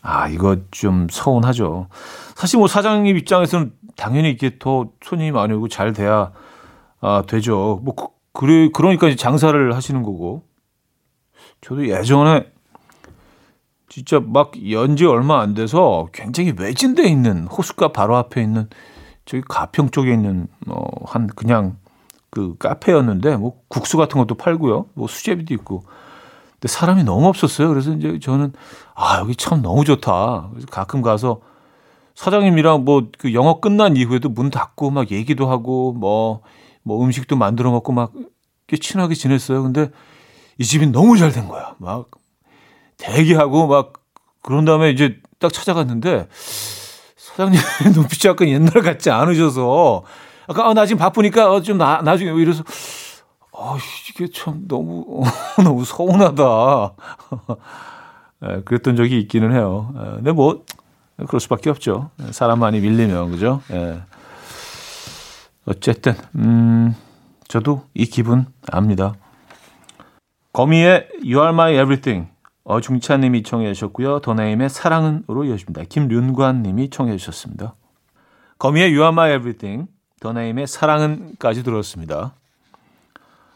아, 0.00 0.28
이거 0.28 0.56
좀 0.70 1.06
서운하죠. 1.10 1.88
사실 2.34 2.58
뭐 2.58 2.66
사장님 2.66 3.16
입장에서는 3.16 3.72
당연히 3.94 4.30
이게 4.30 4.58
더 4.58 4.88
손님이 5.04 5.32
많이 5.32 5.52
오고 5.52 5.68
잘 5.68 5.92
돼야 5.92 6.32
아, 7.00 7.24
되죠. 7.28 7.80
뭐 7.84 7.94
그, 7.94 8.06
그래 8.32 8.70
그러니까 8.72 9.14
장사를 9.14 9.74
하시는 9.74 10.02
거고. 10.02 10.42
저도 11.60 11.88
예전에 11.88 12.50
진짜 13.88 14.20
막 14.20 14.52
연지 14.70 15.04
얼마 15.04 15.40
안 15.40 15.54
돼서 15.54 16.08
굉장히 16.12 16.54
외진데 16.56 17.08
있는 17.08 17.46
호숫가 17.46 17.92
바로 17.92 18.16
앞에 18.16 18.42
있는 18.42 18.68
저기 19.24 19.42
가평 19.46 19.90
쪽에 19.90 20.12
있는 20.12 20.48
뭐한 20.66 21.28
그냥 21.28 21.76
그 22.36 22.56
카페였는데 22.58 23.36
뭐 23.36 23.60
국수 23.68 23.96
같은 23.96 24.18
것도 24.20 24.34
팔고요. 24.36 24.86
뭐 24.94 25.08
수제비도 25.08 25.54
있고. 25.54 25.84
근데 26.52 26.68
사람이 26.68 27.04
너무 27.04 27.26
없었어요. 27.28 27.68
그래서 27.68 27.92
이제 27.94 28.18
저는 28.20 28.52
아, 28.94 29.18
여기 29.20 29.34
참 29.36 29.62
너무 29.62 29.84
좋다. 29.84 30.48
그래서 30.52 30.66
가끔 30.70 31.02
가서 31.02 31.40
사장님이랑 32.14 32.84
뭐 32.84 33.02
그 33.18 33.34
영업 33.34 33.60
끝난 33.60 33.96
이후에도 33.96 34.28
문 34.30 34.50
닫고 34.50 34.90
막 34.90 35.10
얘기도 35.10 35.48
하고 35.50 35.92
뭐뭐 35.92 36.40
뭐 36.82 37.04
음식도 37.04 37.36
만들어 37.36 37.70
먹고 37.70 37.92
막 37.92 38.12
꽤 38.68 38.76
친하게 38.76 39.14
지냈어요. 39.14 39.62
근데 39.62 39.90
이 40.58 40.64
집이 40.64 40.88
너무 40.88 41.16
잘 41.18 41.32
된 41.32 41.48
거야. 41.48 41.74
막 41.78 42.10
대기하고 42.98 43.66
막 43.68 43.92
그런 44.42 44.64
다음에 44.64 44.90
이제 44.90 45.18
딱 45.38 45.52
찾아갔는데 45.52 46.26
사장님 47.16 47.60
눈빛이 47.94 48.28
약간 48.30 48.48
옛날 48.48 48.82
같지 48.82 49.10
않으셔서 49.10 50.02
아까 50.48 50.68
어, 50.68 50.74
나 50.74 50.86
지금 50.86 50.98
바쁘니까 50.98 51.52
어, 51.52 51.60
좀 51.60 51.78
나, 51.78 52.00
나중에 52.02 52.32
이래서 52.40 52.62
아 53.52 53.76
이게 54.10 54.28
참 54.32 54.64
너무 54.68 55.22
너무 55.62 55.84
서운하다. 55.84 56.94
예, 58.44 58.60
그랬던 58.64 58.96
적이 58.96 59.18
있기는 59.20 59.52
해요. 59.52 59.92
예, 59.96 60.16
근데 60.16 60.32
뭐 60.32 60.64
그럴 61.26 61.40
수밖에 61.40 61.70
없죠. 61.70 62.10
사람 62.30 62.60
많이 62.60 62.80
밀리면 62.80 63.30
그죠? 63.30 63.62
예. 63.70 64.02
어쨌든 65.64 66.14
음 66.36 66.94
저도 67.48 67.84
이 67.94 68.06
기분 68.06 68.46
압니다. 68.70 69.14
거미의 70.52 71.08
You 71.22 71.38
Are 71.38 71.50
My 71.50 71.72
Everything 71.74 72.28
어중찬님이 72.64 73.42
청해 73.42 73.72
주셨고요. 73.72 74.20
더네임의 74.20 74.70
사랑은으로 74.70 75.44
이어집니다. 75.44 75.84
김윤관님이 75.88 76.90
청해 76.90 77.16
주셨습니다. 77.16 77.74
거미의 78.58 78.88
You 78.88 79.02
Are 79.02 79.12
My 79.12 79.34
Everything 79.34 79.88
더네임의 80.26 80.66
사랑은까지 80.66 81.62
들었습니다. 81.62 82.32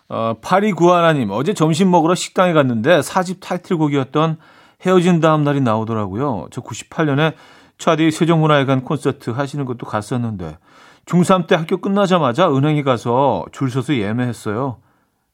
어, 0.08 0.34
파리 0.40 0.72
구하나님 0.72 1.30
어제 1.30 1.52
점심 1.52 1.90
먹으러 1.90 2.14
식당에 2.14 2.52
갔는데 2.52 3.02
사집 3.02 3.38
타이틀곡이었던 3.40 4.38
헤어진 4.82 5.20
다음 5.20 5.42
날이 5.42 5.60
나오더라고요. 5.60 6.46
저 6.50 6.60
98년에 6.60 7.34
차디 7.78 8.10
세종문화회관 8.12 8.84
콘서트 8.84 9.30
하시는 9.30 9.64
것도 9.64 9.86
갔었는데 9.86 10.58
중3 11.06 11.48
때 11.48 11.56
학교 11.56 11.78
끝나자마자 11.78 12.54
은행에 12.54 12.82
가서 12.82 13.46
줄 13.52 13.70
서서 13.70 13.96
예매했어요. 13.96 14.76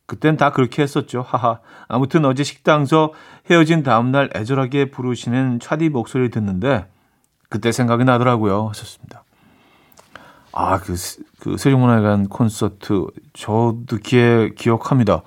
그땐 0.07 0.37
다 0.37 0.53
그렇게 0.53 0.83
했었죠. 0.83 1.23
하하. 1.27 1.59
아무튼 1.89 2.25
어제 2.25 2.45
식당서 2.45 3.13
헤어진 3.51 3.83
다음날 3.83 4.31
애절하게 4.35 4.91
부르시는 4.91 5.61
차디 5.61 5.89
목소리 5.91 6.31
듣는데 6.31 6.87
그때 7.51 7.73
생각이 7.73 8.05
나더라고요. 8.05 8.69
하셨습니다. 8.69 9.26
아, 10.59 10.79
그, 10.79 10.95
그 11.39 11.59
세종문화회관 11.59 12.31
콘서트 12.31 13.05
저도 13.35 13.99
기에 14.03 14.55
기억합니다. 14.57 15.23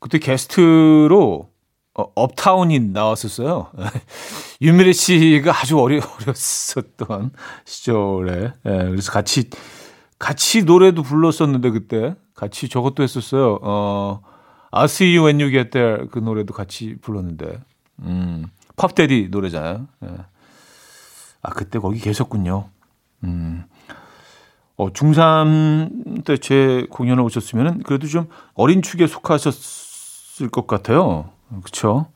그때 0.00 0.18
게스트로 0.18 1.50
어, 1.94 2.12
업타운이 2.14 2.78
나왔었어요. 2.78 3.72
윤미래 4.60 4.92
씨가 4.92 5.58
아주 5.58 5.80
어리, 5.80 5.98
어렸었던 5.98 7.30
시절에. 7.64 8.52
예, 8.66 8.70
그래서 8.90 9.10
같이, 9.12 9.48
같이 10.18 10.62
노래도 10.62 11.02
불렀었는데, 11.02 11.70
그때. 11.70 12.14
같이 12.34 12.68
저것도 12.68 13.02
했었어요. 13.02 13.58
어, 13.62 14.20
I 14.70 14.84
see 14.84 15.16
you 15.16 15.26
when 15.26 15.40
you 15.40 15.50
get 15.50 15.70
there. 15.70 16.06
그 16.10 16.18
노래도 16.18 16.52
같이 16.52 16.96
불렀는데. 17.00 17.62
음, 18.00 18.46
팝데디 18.76 19.28
노래잖아요. 19.30 19.88
예. 20.04 20.08
아, 21.40 21.50
그때 21.50 21.78
거기 21.78 21.98
계셨군요. 21.98 22.68
음. 23.24 23.64
어, 24.78 24.90
중3 24.92 26.24
때 26.24 26.36
제 26.38 26.86
공연을 26.90 27.22
오셨으면 27.24 27.82
그래도 27.82 28.06
좀 28.06 28.28
어린 28.54 28.80
축에 28.80 29.06
속하셨을 29.06 30.48
것 30.50 30.66
같아요. 30.66 31.30
그쵸? 31.64 32.06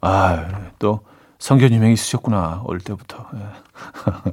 아, 0.00 0.70
또 0.78 1.00
성견 1.38 1.72
유명이 1.72 1.92
있으셨구나. 1.94 2.62
어릴 2.64 2.82
때부터. 2.82 3.26
예. 3.34 3.40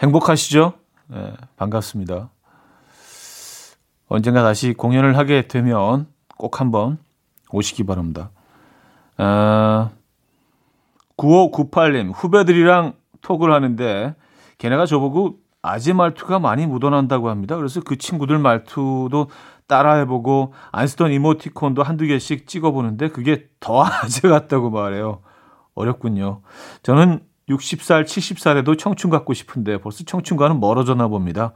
행복하시죠? 0.00 0.74
예, 1.12 1.32
반갑습니다. 1.56 2.30
언젠가 4.08 4.42
다시 4.42 4.72
공연을 4.72 5.16
하게 5.18 5.48
되면 5.48 6.06
꼭 6.36 6.60
한번 6.60 6.98
오시기 7.50 7.84
바랍니다. 7.84 8.30
아, 9.16 9.90
9598님, 11.16 12.12
후배들이랑 12.14 12.94
톡을 13.22 13.52
하는데 13.52 14.14
걔네가 14.58 14.86
저보고 14.86 15.38
아재 15.62 15.92
말투가 15.92 16.38
많이 16.38 16.66
묻어난다고 16.66 17.28
합니다. 17.28 17.56
그래서 17.56 17.80
그 17.80 17.96
친구들 17.96 18.38
말투도 18.38 19.28
따라해보고 19.66 20.54
안 20.72 20.86
쓰던 20.86 21.12
이모티콘도 21.12 21.82
한두 21.82 22.06
개씩 22.06 22.46
찍어보는데 22.46 23.08
그게 23.08 23.48
더 23.60 23.84
아재 23.84 24.28
같다고 24.28 24.70
말해요. 24.70 25.20
어렵군요. 25.74 26.42
저는 26.82 27.20
60살, 27.48 28.04
70살에도 28.04 28.78
청춘 28.78 29.10
갖고 29.10 29.34
싶은데 29.34 29.78
벌써 29.78 30.04
청춘과는 30.04 30.60
멀어졌나 30.60 31.08
봅니다. 31.08 31.52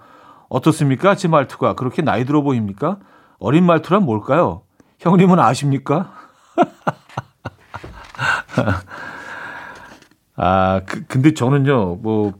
어떻습니까? 0.48 1.14
제 1.14 1.28
말투가 1.28 1.74
그렇게 1.74 2.02
나이 2.02 2.24
들어 2.24 2.42
보입니까? 2.42 2.98
어린 3.38 3.64
말투란 3.64 4.04
뭘까요? 4.04 4.62
형님은 4.98 5.38
아십니까? 5.38 6.12
아, 10.36 10.80
그, 10.86 11.04
근데 11.06 11.34
저는요, 11.34 11.96
뭐, 11.96 12.32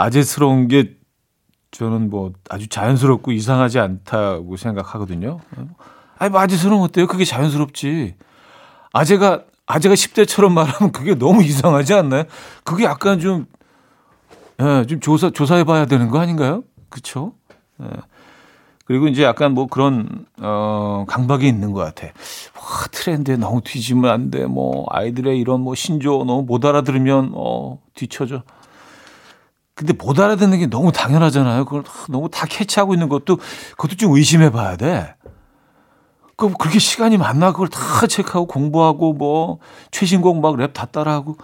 아재스러운 0.00 0.68
게 0.68 0.96
저는 1.72 2.10
뭐 2.10 2.32
아주 2.48 2.68
자연스럽고 2.68 3.32
이상하지 3.32 3.78
않다고 3.78 4.56
생각하거든요. 4.56 5.40
아니, 6.18 6.30
뭐 6.30 6.40
아재스러운 6.40 6.82
어때요? 6.82 7.06
그게 7.06 7.24
자연스럽지. 7.24 8.14
아재가, 8.92 9.44
아재가 9.66 9.94
10대처럼 9.94 10.52
말하면 10.52 10.92
그게 10.92 11.14
너무 11.14 11.42
이상하지 11.44 11.94
않나요? 11.94 12.24
그게 12.64 12.84
약간 12.84 13.20
좀, 13.20 13.46
예, 14.60 14.86
좀 14.86 15.00
조사, 15.00 15.30
조사해 15.30 15.64
봐야 15.64 15.86
되는 15.86 16.08
거 16.08 16.18
아닌가요? 16.18 16.64
그쵸? 16.88 17.34
예. 17.82 17.86
그리고 18.84 19.06
이제 19.06 19.22
약간 19.22 19.52
뭐 19.52 19.66
그런, 19.66 20.26
어, 20.40 21.04
강박이 21.06 21.46
있는 21.46 21.72
것 21.72 21.80
같아. 21.80 22.08
와, 22.08 22.86
트렌드에 22.90 23.36
너무 23.36 23.60
뒤지면 23.60 24.10
안 24.10 24.30
돼. 24.30 24.46
뭐, 24.46 24.86
아이들의 24.90 25.38
이런 25.38 25.60
뭐 25.60 25.76
신조 25.76 26.24
너무 26.24 26.42
못 26.42 26.64
알아들으면, 26.64 27.32
어, 27.34 27.78
뒤쳐져. 27.94 28.42
근데 29.80 29.94
못 29.94 30.20
알아듣는 30.20 30.58
게 30.58 30.66
너무 30.66 30.92
당연하잖아요. 30.92 31.64
그걸 31.64 31.84
너무 32.10 32.28
다 32.28 32.44
캐치하고 32.46 32.92
있는 32.92 33.08
것도 33.08 33.38
그것도 33.78 33.96
좀 33.96 34.14
의심해 34.14 34.50
봐야 34.50 34.76
돼. 34.76 35.14
그 36.36 36.52
그렇게 36.52 36.78
시간이 36.78 37.16
많나 37.16 37.52
그걸 37.52 37.68
다 37.68 38.06
체크하고 38.06 38.46
공부하고 38.46 39.14
뭐 39.14 39.58
최신곡 39.90 40.38
막 40.42 40.56
랩 40.56 40.74
다 40.74 40.84
따라하고 40.84 41.38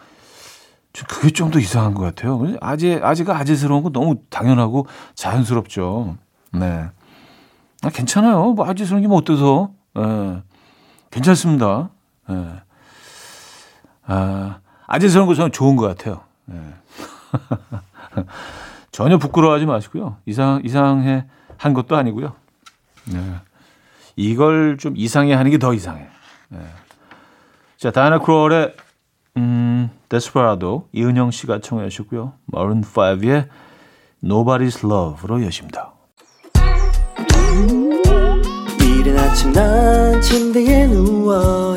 그게 1.08 1.30
좀 1.30 1.50
더 1.50 1.58
이상한 1.58 1.94
것 1.94 2.02
같아요. 2.02 2.46
아재 2.60 3.00
아재가 3.02 3.38
아재스러운 3.38 3.82
거 3.82 3.88
너무 3.88 4.16
당연하고 4.28 4.86
자연스럽죠. 5.14 6.18
네. 6.52 6.84
아, 7.82 7.88
괜찮아요. 7.90 8.52
뭐 8.52 8.68
아재스러운 8.68 9.00
게 9.00 9.08
뭐 9.08 9.16
어때서? 9.16 9.70
예. 9.98 10.42
괜찮습니다. 11.10 11.88
예. 12.28 12.46
아, 14.06 14.58
아재스러운 14.86 15.26
거 15.26 15.34
저는 15.34 15.52
좋은 15.52 15.76
것 15.76 15.86
같아요. 15.88 16.20
예. 16.52 16.54
전혀 18.92 19.18
부끄러워하지 19.18 19.66
마시고요. 19.66 20.16
이상 20.26 20.60
이상해 20.64 21.26
한 21.58 21.74
것도 21.74 21.96
아니고요. 21.96 22.32
네. 23.12 23.20
이걸 24.16 24.78
좀 24.78 24.94
이상해 24.96 25.34
하는 25.34 25.50
게 25.50 25.58
더 25.58 25.74
이상해. 25.74 26.06
네. 26.48 26.58
자, 27.76 27.90
다이나 27.90 28.18
크롤의 28.18 28.74
음, 29.36 29.90
데스퍼라도 30.08 30.88
이은영 30.92 31.30
씨가 31.30 31.60
청해 31.60 31.88
주셨고요. 31.90 32.32
마룬 32.46 32.80
5의 32.82 33.48
Nobody's 34.24 34.82
Love로 34.82 35.44
여십니다. 35.44 35.92
이른 38.80 39.18
아침 39.18 39.52
난 39.52 40.20
침대에 40.22 40.86
누워 40.86 41.76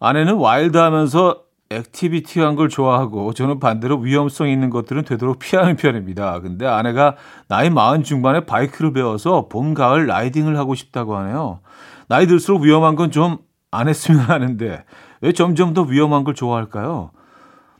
아내는 0.00 0.34
wild하면서 0.34 1.42
activity한 1.70 2.56
걸 2.56 2.68
좋아하고 2.68 3.32
저는 3.32 3.60
반대로 3.60 3.98
위험성 3.98 4.48
있는 4.48 4.70
것들은 4.70 5.04
되도록 5.04 5.38
피하는 5.38 5.76
편입니다. 5.76 6.40
근데 6.40 6.66
아내가 6.66 7.14
나이 7.46 7.70
마흔 7.70 8.02
중반에 8.02 8.44
바이크를 8.44 8.92
배워서 8.92 9.46
봄, 9.48 9.74
가을 9.74 10.08
riding을 10.08 10.58
하고 10.58 10.74
싶다고 10.74 11.16
하네요. 11.16 11.60
나이 12.08 12.26
들수록 12.26 12.62
위험한 12.62 12.96
건 12.96 13.12
좀 13.12 13.38
안 13.70 13.88
했으면 13.88 14.20
하는데 14.22 14.84
왜 15.20 15.32
점점 15.32 15.74
더 15.74 15.82
위험한 15.82 16.24
걸 16.24 16.34
좋아할까요? 16.34 17.10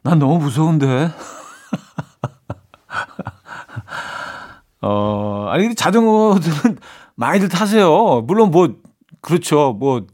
난 0.02 0.18
너무 0.18 0.38
무서운데. 0.38 1.10
어, 4.82 5.46
아니, 5.50 5.74
자전거들은 5.74 6.78
많이들 7.16 7.48
타세요. 7.48 8.22
물론 8.26 8.50
뭐, 8.50 8.74
그렇죠. 9.20 9.76
뭐, 9.78 10.06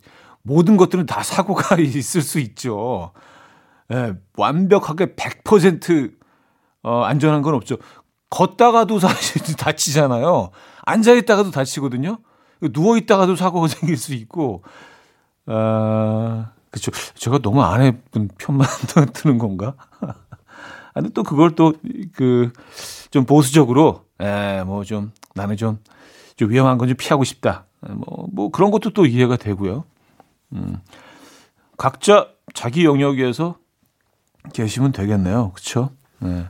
모든 0.47 0.77
것들은 0.77 1.07
다 1.07 1.23
사고가 1.23 1.77
있을 1.81 2.23
수 2.23 2.39
있죠. 2.39 3.13
예, 3.93 4.15
완벽하게 4.37 5.15
100% 5.17 6.15
어, 6.85 7.03
안전한 7.03 7.43
건 7.43 7.55
없죠. 7.55 7.77
걷다가도 8.31 8.99
사실 9.01 9.43
다치잖아요. 9.57 10.51
앉아있다가도 10.85 11.51
다치거든요. 11.51 12.19
누워있다가도 12.61 13.37
사고가 13.37 13.67
생길 13.69 13.97
수 13.97 14.15
있고, 14.15 14.63
아, 15.47 16.51
그쵸. 16.71 16.91
제가 17.15 17.39
너무 17.39 17.63
아내분 17.63 18.29
편만 18.39 18.67
드는 19.13 19.39
건가? 19.39 19.75
근데 20.95 21.11
또 21.11 21.23
그걸 21.23 21.55
또, 21.55 21.75
그, 22.15 22.53
좀 23.11 23.27
보수적으로, 23.27 24.05
에, 24.21 24.63
뭐 24.65 24.83
좀, 24.85 25.13
나는 25.35 25.57
좀, 25.57 25.79
좀 26.37 26.51
위험한 26.51 26.79
건 26.79 26.89
좀 26.89 26.97
피하고 26.97 27.25
싶다. 27.25 27.67
뭐, 27.81 28.27
뭐 28.33 28.51
그런 28.51 28.71
것도 28.71 28.91
또 28.91 29.05
이해가 29.07 29.37
되고요. 29.37 29.85
음. 30.53 30.81
각자 31.77 32.29
자기 32.55 32.85
영역에서 32.85 33.57
계시면 34.53 34.93
되겠네요. 34.93 35.53
그쵸? 35.53 35.91
네. 36.21 36.47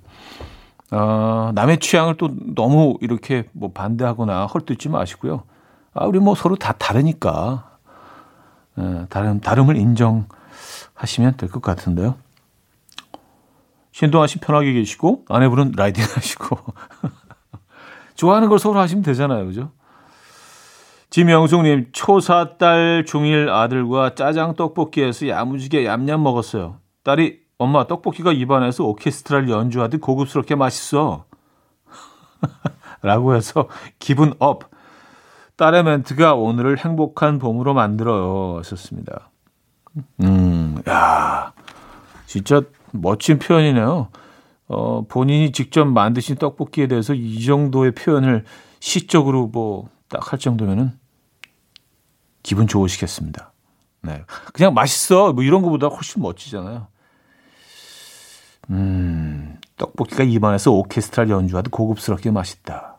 어, 0.93 1.51
남의 1.55 1.81
취향을 1.81 2.17
또 2.17 2.31
너무 2.55 2.97
이렇게 3.01 3.49
뭐 3.53 3.73
반대하거나 3.73 4.47
헐뜯지 4.47 4.89
마시고요. 4.89 5.43
아, 5.95 6.05
우리 6.05 6.19
뭐 6.21 6.35
서로 6.35 6.57
다 6.57 6.73
다르니까. 6.73 7.79
예, 8.79 9.07
다름, 9.09 9.41
다름을 9.41 9.77
인정하시면 9.77 11.37
될 11.39 11.49
것 11.51 11.63
같은데요. 11.63 12.17
신동아 13.93 14.27
씨 14.27 14.39
편하게 14.39 14.75
계시고, 14.75 15.25
아내분은 15.29 15.73
riding 15.75 16.05
하시고. 16.05 16.59
좋아하는 18.15 18.49
걸 18.51 18.59
서로 18.59 18.79
하시면 18.79 19.03
되잖아요. 19.03 19.47
그죠? 19.47 19.71
김영숙님, 21.17 21.93
초4 21.93 22.59
딸 22.59 23.03
중1 23.07 23.49
아들과 23.49 24.15
짜장 24.15 24.55
떡볶이 24.55 25.01
해서 25.01 25.29
야무지게 25.29 25.87
얌얌 25.87 26.23
먹었어요. 26.23 26.77
딸이 27.05 27.39
엄마 27.57 27.87
떡볶이가 27.87 28.33
입안에서 28.33 28.85
오케스트라를 28.85 29.49
연주하듯 29.49 30.03
고급스럽게 30.03 30.57
맛있어. 30.57 31.25
라고 33.01 33.35
해서 33.35 33.67
기분 33.99 34.35
up. 34.41 34.65
딸의 35.57 35.85
멘트가 35.85 36.35
오늘을 36.35 36.77
행복한 36.77 37.39
봄으로 37.39 37.73
만들어요. 37.73 38.59
하셨습니다. 38.59 39.31
음, 40.21 40.77
야, 40.87 41.55
진짜 42.27 42.61
멋진 42.93 43.39
표현이네요. 43.39 44.09
어, 44.69 45.05
본인이 45.09 45.51
직접 45.53 45.87
만드신 45.87 46.37
떡볶이에 46.37 46.89
대해서 46.89 47.15
이 47.15 47.43
정도의 47.43 47.93
표현을 47.93 48.45
시적으로 48.81 49.47
뭐 49.47 49.97
딱 50.09 50.33
할 50.33 50.39
정도면은 50.39 50.93
기분 52.47 52.69
좋으시겠습니다. 52.69 53.53
네. 54.03 54.25
그냥 54.55 54.73
맛있어. 54.73 55.33
뭐 55.33 55.43
이런 55.43 55.63
것보다 55.63 55.89
훨씬 55.89 56.23
멋지잖아요. 56.23 56.87
음, 58.71 59.59
떡볶이가 59.77 60.23
입안에서 60.23 60.71
오케스트라 60.71 61.29
연주하듯 61.29 61.73
고급스럽게 61.73 62.31
맛있다. 62.31 62.99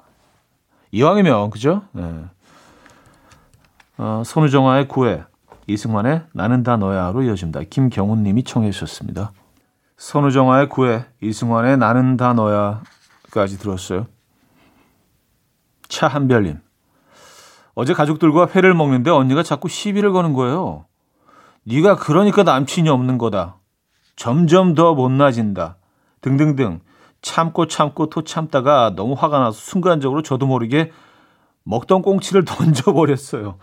이왕이면, 0.91 1.51
그죠? 1.51 1.83
네. 1.93 2.25
어, 3.97 4.21
손우정아의 4.25 4.89
구애, 4.89 5.23
이승환의 5.67 6.23
나는 6.33 6.63
다 6.63 6.75
너야로 6.75 7.23
이어집니다. 7.23 7.61
김경훈 7.69 8.23
님이 8.23 8.43
청해 8.43 8.71
주셨습니다. 8.71 9.31
손우정아의 9.95 10.67
구애, 10.67 11.05
이승환의 11.21 11.77
나는 11.77 12.17
다 12.17 12.33
너야까지 12.33 13.59
들었어요. 13.59 14.07
차한별님. 15.87 16.66
어제 17.79 17.93
가족들과 17.93 18.47
회를 18.55 18.73
먹는데 18.73 19.11
언니가 19.11 19.43
자꾸 19.43 19.69
시비를 19.69 20.11
거는 20.11 20.33
거예요. 20.33 20.85
네가 21.63 21.97
그러니까 21.97 22.41
남친이 22.41 22.89
없는 22.89 23.19
거다. 23.19 23.57
점점 24.15 24.73
더 24.73 24.95
못나진다. 24.95 25.77
등등등 26.21 26.79
참고 27.21 27.67
참고 27.67 28.09
또 28.09 28.23
참다가 28.23 28.95
너무 28.95 29.13
화가 29.13 29.37
나서 29.37 29.59
순간적으로 29.59 30.23
저도 30.23 30.47
모르게 30.47 30.91
먹던 31.65 32.01
꽁치를 32.01 32.45
던져버렸어요. 32.49 33.59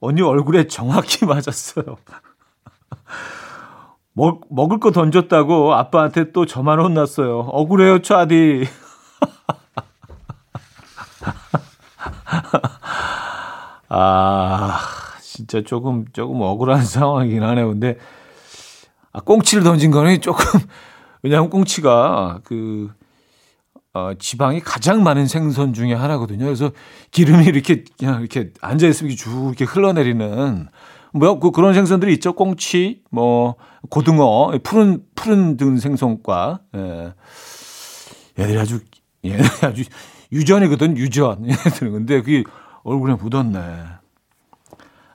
언니 0.00 0.22
얼굴에 0.22 0.66
정확히 0.66 1.24
맞았어요. 1.24 1.84
먹, 4.12 4.40
먹을 4.50 4.80
거 4.80 4.90
던졌다고 4.90 5.72
아빠한테 5.74 6.32
또 6.32 6.46
저만 6.46 6.80
혼났어요. 6.80 7.38
억울해요, 7.38 8.02
차디. 8.02 8.64
아, 13.94 14.78
진짜 15.20 15.60
조금, 15.62 16.06
조금 16.14 16.40
억울한 16.40 16.80
상황이긴 16.86 17.42
하네요. 17.42 17.68
근데 17.68 17.98
아, 19.12 19.20
꽁치를 19.20 19.62
던진 19.62 19.90
거는 19.90 20.22
조금 20.22 20.44
왜냐하면 21.22 21.50
꽁치가 21.50 22.40
그 22.42 22.90
어, 23.92 24.12
지방이 24.18 24.60
가장 24.60 25.02
많은 25.02 25.26
생선 25.26 25.74
중에 25.74 25.92
하나거든요. 25.92 26.46
그래서 26.46 26.70
기름이 27.10 27.44
이렇게 27.44 27.84
그냥 27.98 28.20
이렇게 28.20 28.50
앉아 28.62 28.86
있으면 28.86 29.14
쭉 29.14 29.48
이렇게 29.48 29.66
흘러내리는 29.66 30.68
뭐 31.12 31.38
그, 31.38 31.50
그런 31.50 31.74
생선들이 31.74 32.14
있죠. 32.14 32.32
꽁치, 32.32 33.02
뭐 33.10 33.56
고등어, 33.90 34.52
푸른 34.62 35.02
푸른 35.14 35.58
등 35.58 35.76
생선과 35.76 36.60
예. 36.76 37.12
얘들이 38.38 38.58
아주 38.58 38.80
얘들이 39.22 39.48
아주 39.60 39.84
유전이거든 40.32 40.96
유전 40.96 41.44
얘들은 41.46 41.92
근데 41.92 42.22
그게 42.22 42.44
얼굴에 42.84 43.14
묻었네. 43.14 43.58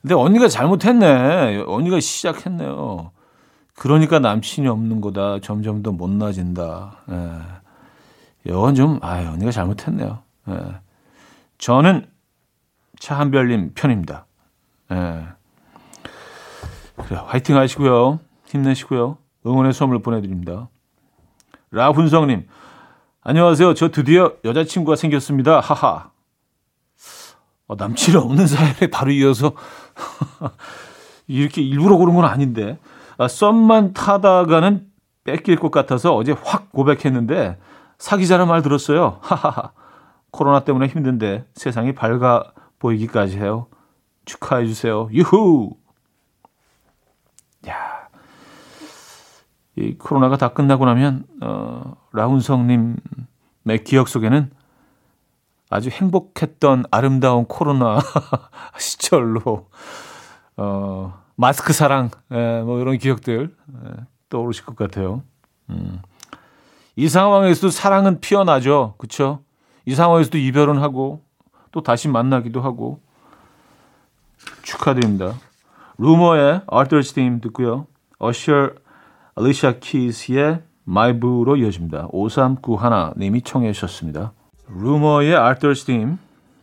근데 0.02 0.16
언니가 0.16 0.48
잘못했네. 0.48 1.64
언니가 1.68 2.00
시작했네요. 2.00 3.12
그러니까 3.76 4.20
남친이 4.20 4.68
없는 4.68 5.02
거다. 5.02 5.40
점점 5.40 5.84
더 5.84 5.92
못나진다. 5.92 6.98
예. 7.12 8.50
이건 8.50 8.76
좀, 8.76 9.00
아유, 9.02 9.28
언니가 9.28 9.52
잘못했네요. 9.52 10.20
예. 10.50 10.60
저는 11.58 12.08
차한별님 13.00 13.74
편입니다. 13.76 14.26
예. 14.92 15.28
그래, 16.96 17.22
화이팅 17.26 17.58
하시고요. 17.58 18.20
힘내시고요. 18.46 19.18
응원의 19.46 19.74
선물 19.74 20.02
보내드립니다. 20.02 20.70
라훈성님, 21.72 22.48
안녕하세요. 23.22 23.74
저 23.74 23.90
드디어 23.90 24.34
여자친구가 24.46 24.96
생겼습니다. 24.96 25.60
하하. 25.60 26.12
어, 27.68 27.76
남친 27.76 28.16
없는 28.16 28.48
사연에 28.48 28.88
바로 28.92 29.12
이어서 29.12 29.54
이렇게 31.28 31.62
일부러 31.62 31.98
그런 31.98 32.16
건 32.16 32.26
아닌데. 32.26 32.80
아, 33.18 33.28
썸만 33.28 33.94
타다가는 33.94 34.88
뺏길 35.24 35.58
것 35.58 35.72
같아서 35.72 36.16
어제 36.16 36.34
확 36.44 36.72
고백했는데 36.72 37.58
사귀자는 37.98 38.48
말 38.48 38.62
들었어요. 38.62 39.20
하하하. 39.22 39.72
코로나 40.32 40.62
때문에 40.62 40.88
힘든데 40.88 41.46
세상이 41.56 41.94
밝아 41.94 42.52
보이기까지 42.80 43.38
해요. 43.38 43.68
축하해 44.26 44.66
주세요. 44.68 45.10
유후. 45.12 45.76
야. 47.68 48.08
이 49.76 49.96
코로나가 49.98 50.38
다 50.38 50.50
끝나고 50.50 50.86
나면 50.86 51.26
어 51.42 51.96
라운성 52.14 52.68
님의 52.68 53.84
기억 53.84 54.08
속에는 54.08 54.52
아주 55.70 55.90
행복했던 55.90 56.86
아름다운 56.92 57.46
코로나 57.46 58.00
시절로 58.78 59.70
어 60.56 61.14
마스크 61.36 61.74
사랑, 61.74 62.10
예, 62.32 62.62
뭐 62.62 62.80
이런 62.80 62.98
기억들 62.98 63.56
예, 63.86 63.90
떠오르실 64.30 64.66
것 64.66 64.76
같아요. 64.76 65.24
음. 65.70 66.02
이 66.96 67.08
상황에서도 67.08 67.70
사랑은 67.70 68.22
피어나죠. 68.22 68.96
그쵸? 68.98 69.44
이 69.86 69.94
상황에서도 69.94 70.38
이별은 70.38 70.80
하고 70.80 71.24
또 71.72 71.82
다시 71.84 72.08
만나기도 72.08 72.62
하고 72.62 73.02
축하드립니다. 74.64 75.36
루머의 75.98 76.62
Arthur's 76.68 77.14
Theme 77.14 77.40
듣고요. 77.40 77.88
어셔 78.20 78.72
알리샤 79.36 79.80
키스의 79.80 80.64
My 80.84 81.20
Boo로 81.20 81.56
이어집니다. 81.56 82.08
5391님이 82.08 83.46
청해 83.46 83.72
주셨습니다. 83.74 84.34
루머의 84.70 85.36
Arthur's 85.36 85.86
Theme 85.86 86.18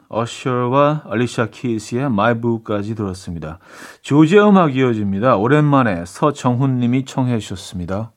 어셔와 0.09 1.03
알리샤 1.09 1.47
키스의 1.47 2.11
My 2.11 2.41
Boo까지 2.41 2.95
들었습니다. 2.95 3.59
조지의 4.03 4.49
음악 4.49 4.77
이어집니다. 4.77 5.37
오랜만에 5.37 6.05
서정훈 6.05 6.79
님이 6.79 7.05
청해 7.05 7.39
주셨습니다. 7.39 8.13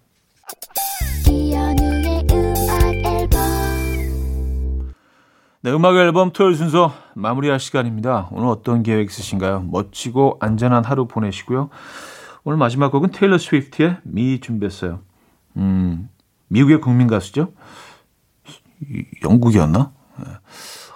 네, 5.61 5.71
음악 5.71 5.95
앨범 5.95 6.31
토요일 6.31 6.55
순서 6.55 6.93
마무리할 7.15 7.59
시간입니다. 7.59 8.29
오늘 8.31 8.47
어떤 8.47 8.83
계획 8.83 9.09
있으신가요? 9.09 9.67
멋지고 9.71 10.37
안전한 10.39 10.85
하루 10.85 11.07
보내시고요. 11.07 11.69
오늘 12.43 12.57
마지막 12.57 12.91
곡은 12.91 13.11
테일러 13.11 13.37
스위프트의 13.37 13.97
미 14.03 14.39
준비했어요. 14.39 14.99
음, 15.57 16.09
미국의 16.47 16.79
국민 16.79 17.07
가수죠? 17.07 17.51
영국이었나? 19.23 19.91
네. 20.19 20.25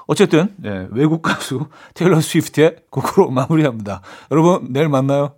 어쨌든 0.07 0.53
네, 0.57 0.87
외국 0.91 1.21
가수 1.21 1.67
테일러 1.93 2.19
스위프트의 2.19 2.77
곡으로 2.89 3.29
마무리합니다. 3.31 4.01
여러분 4.31 4.71
내일 4.71 4.89
만나요. 4.89 5.35